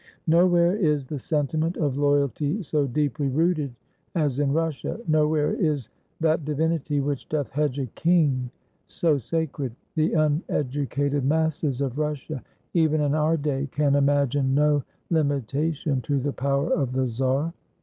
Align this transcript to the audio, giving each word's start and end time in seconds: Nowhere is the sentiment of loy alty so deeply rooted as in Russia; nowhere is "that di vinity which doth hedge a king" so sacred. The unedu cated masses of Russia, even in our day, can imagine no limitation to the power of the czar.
Nowhere 0.25 0.75
is 0.75 1.05
the 1.05 1.19
sentiment 1.19 1.77
of 1.77 1.95
loy 1.95 2.21
alty 2.25 2.65
so 2.65 2.87
deeply 2.87 3.27
rooted 3.27 3.75
as 4.15 4.39
in 4.39 4.51
Russia; 4.51 4.99
nowhere 5.07 5.53
is 5.53 5.89
"that 6.21 6.43
di 6.43 6.53
vinity 6.55 7.03
which 7.03 7.29
doth 7.29 7.51
hedge 7.51 7.77
a 7.77 7.85
king" 7.85 8.49
so 8.87 9.19
sacred. 9.19 9.75
The 9.93 10.09
unedu 10.13 10.89
cated 10.89 11.21
masses 11.21 11.81
of 11.81 11.99
Russia, 11.99 12.41
even 12.73 12.99
in 12.99 13.13
our 13.13 13.37
day, 13.37 13.69
can 13.71 13.93
imagine 13.93 14.55
no 14.55 14.81
limitation 15.11 16.01
to 16.01 16.19
the 16.19 16.33
power 16.33 16.73
of 16.73 16.93
the 16.93 17.07
czar. 17.07 17.53